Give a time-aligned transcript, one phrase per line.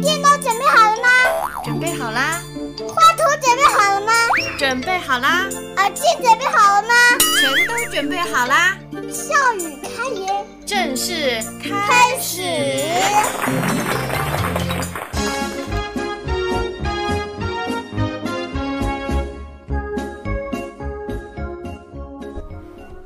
[0.00, 1.08] 电脑准备好了吗？
[1.64, 2.40] 准备好啦。
[2.88, 4.12] 画图准备好了吗？
[4.58, 5.46] 准备好啦。
[5.76, 6.94] 耳机准备好了吗？
[7.40, 8.78] 全都准备好啦。
[9.10, 12.42] 笑语开言，正式开始。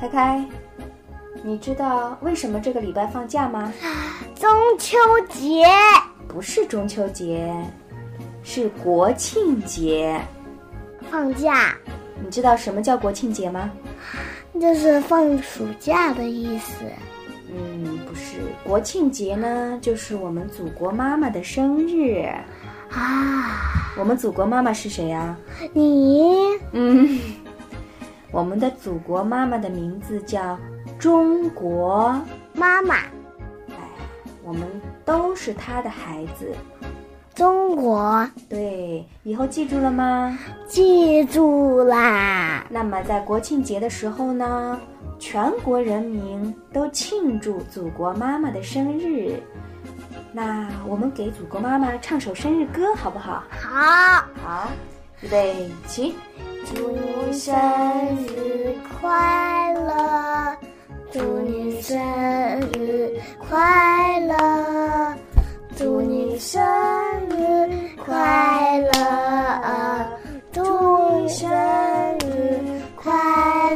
[0.00, 0.44] 开开，
[1.42, 3.72] 你知道为什么这个礼拜放假吗？
[4.34, 4.96] 中秋
[5.28, 5.66] 节
[6.32, 7.52] 不是中秋节，
[8.44, 10.20] 是国庆节。
[11.10, 11.74] 放假，
[12.22, 13.70] 你知道什么叫国庆节吗？
[14.60, 16.84] 就是放暑假的意思。
[17.52, 22.24] 嗯，不是，国庆节呢，就是我们祖国妈妈的生日。
[22.90, 23.60] 啊，
[23.98, 25.36] 我们祖国妈妈是谁呀、
[25.72, 26.22] 你
[26.72, 27.18] 嗯，
[28.30, 30.56] 我们的祖国妈妈的名字叫
[30.98, 32.20] 中国。
[32.52, 33.10] 妈妈，哎，
[34.50, 34.68] 我们
[35.04, 36.52] 都是他的孩子。
[37.36, 40.36] 中国对，以后记住了吗？
[40.66, 42.66] 记住啦。
[42.68, 44.80] 那么在国庆节的时候呢，
[45.20, 49.40] 全国人民都庆祝祖国妈妈的生日。
[50.32, 53.44] 那我们给祖国妈妈唱首生日歌好不好？
[53.50, 54.68] 好，好，
[55.20, 56.16] 预备起。
[56.66, 57.54] 祝你生
[58.26, 59.39] 日快乐，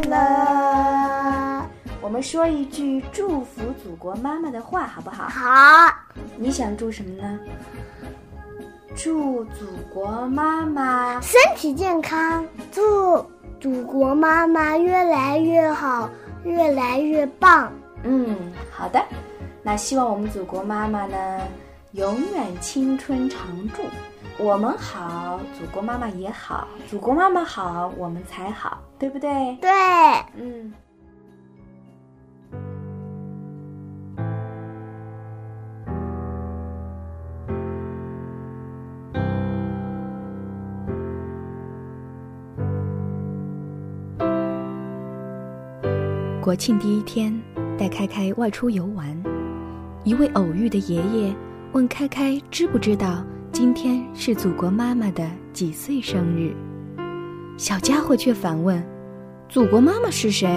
[0.07, 1.67] 乐。
[2.01, 5.29] 我们说一句祝福祖国妈妈的话好不好？
[5.29, 5.93] 好，
[6.37, 7.39] 你想祝什么呢？
[8.95, 13.25] 祝祖国妈妈身体健康，祝
[13.59, 16.09] 祖国妈妈越来越好，
[16.45, 17.73] 越来越棒。
[18.05, 19.03] 嗯，好的。
[19.63, 21.41] 那希望我们祖国妈妈呢，
[21.95, 23.83] 永远青春常驻。
[24.37, 29.57] 我们好，祖国妈妈也好，祖国妈妈好，我们才好，对不对？
[29.61, 29.71] 对，
[30.37, 30.73] 嗯。
[46.41, 47.41] 国庆第一天，
[47.79, 49.17] 带开开外出游玩，
[50.03, 51.35] 一位偶遇的爷爷
[51.75, 56.55] 问开开知不知道今天是祖国妈妈的几岁生日。
[57.57, 58.81] 小家伙却反问
[59.51, 60.49] ：“祖国妈妈是谁？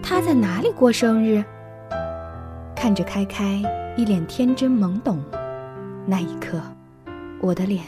[0.00, 1.42] 她在哪里过生日？”
[2.76, 3.60] 看着开开
[3.96, 5.20] 一脸天真懵懂，
[6.06, 6.62] 那一刻，
[7.40, 7.82] 我的脸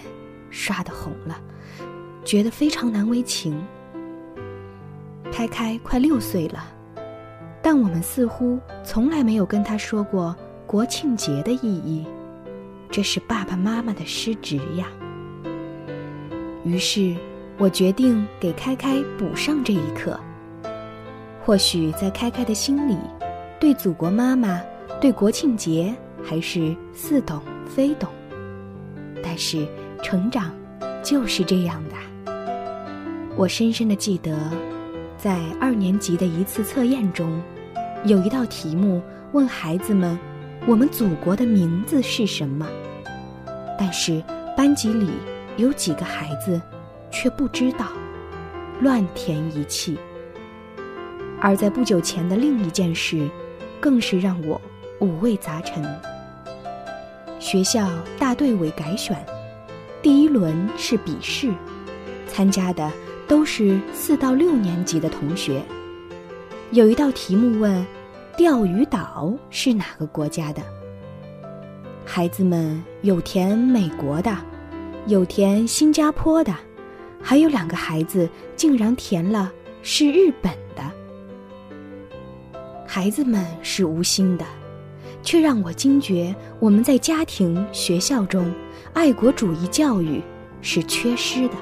[0.51, 1.41] 刷的红了，
[2.25, 3.57] 觉得非常难为情。
[5.31, 6.65] 开开快六岁了。
[7.63, 10.35] 但我们似乎从来没有跟他说过
[10.67, 12.05] 国庆节的意义，
[12.97, 14.89] 这是爸爸妈妈的失职呀。
[16.65, 17.15] 于是，
[17.59, 20.19] 我决定给开开补上这一课。
[21.45, 22.97] 或许在开开的心里，
[23.61, 24.63] 对祖国妈妈、
[24.99, 28.09] 对国庆节还是似懂非懂。
[29.23, 29.69] 但是，
[30.03, 30.51] 成长
[31.03, 32.33] 就是这样的。
[33.37, 34.51] 我深深的记得，
[35.19, 37.43] 在二年级的一次测验中。
[38.07, 39.03] 有一道题目
[39.33, 40.19] 问孩子们
[40.67, 42.67] ：“我们祖国的名字是什么？”
[43.79, 44.23] 但是
[44.57, 45.11] 班级里
[45.57, 46.61] 有几个孩子
[47.11, 47.87] 却不知道，
[48.81, 49.99] 乱填一气。
[51.41, 53.29] 而在不久前的另一件事，
[53.81, 54.61] 更是让我
[55.01, 55.85] 五味杂陈。
[57.39, 57.89] 学校
[58.19, 59.25] 大队委改选，
[60.03, 61.53] 第一轮是笔试，
[62.27, 62.91] 参加的
[63.29, 65.63] 都是四到六年级的同学。
[66.71, 67.87] 有一道题目问
[68.37, 70.63] ：“钓鱼岛是哪个国家的？”
[72.09, 74.35] 孩子们有填美国的，
[75.09, 76.55] 有填新加坡的，
[77.21, 79.53] 还有两个孩子竟然填了
[79.83, 80.83] 是日本的。
[82.87, 84.45] 孩子们是无心的，
[85.23, 88.55] 却让我惊觉我们在家庭、学校中，
[88.95, 90.23] 爱国主义教育
[90.63, 91.55] 是缺失的。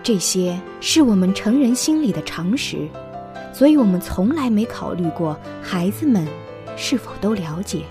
[0.00, 2.88] 这些是我们成人心里的常识。
[3.52, 6.24] 所以我们从来没考虑过孩子们
[6.76, 7.82] 是否都了解。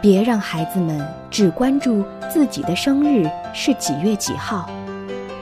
[0.00, 4.70] 别让孩子们只关注自己的生日是几月几号，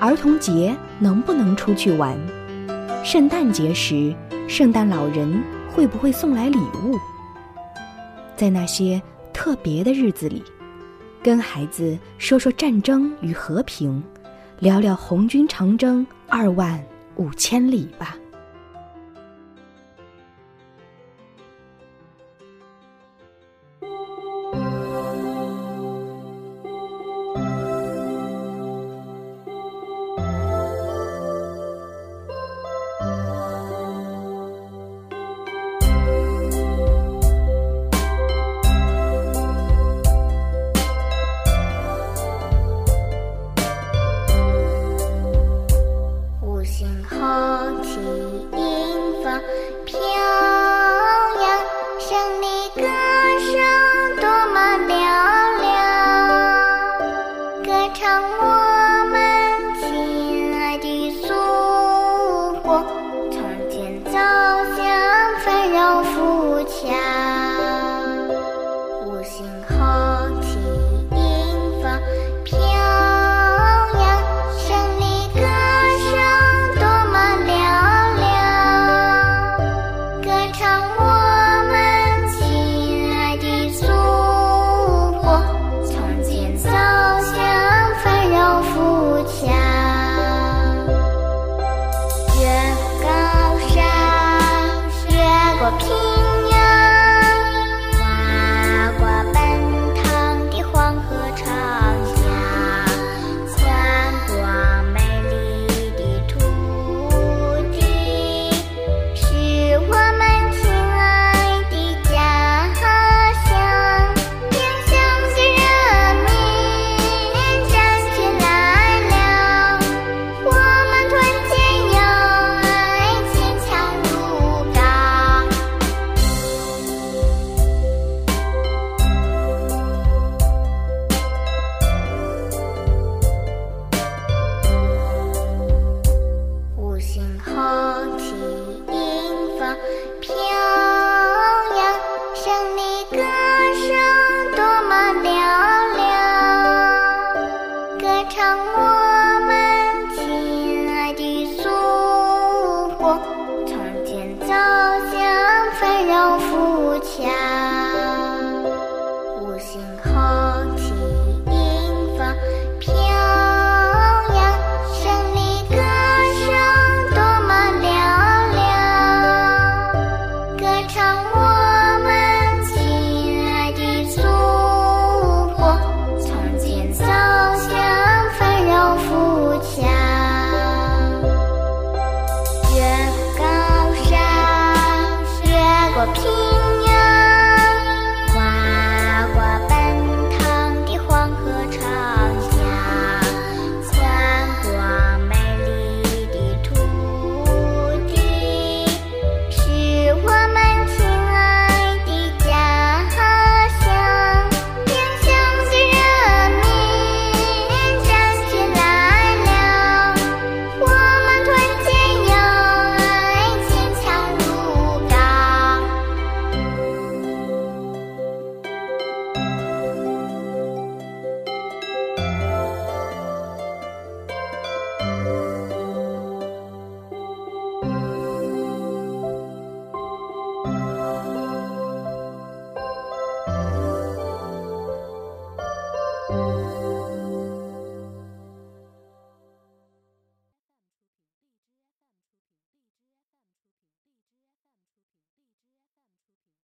[0.01, 2.17] 儿童节能不能出去玩，
[3.05, 4.15] 圣诞节时
[4.49, 6.99] 圣诞老人会不会送来礼物。
[8.35, 9.01] 在那些
[9.33, 10.43] 特别的日子里，
[11.23, 14.03] 跟孩子说说战争与和平，
[14.59, 16.83] 聊聊红军长征二万
[17.17, 18.17] 五千里吧。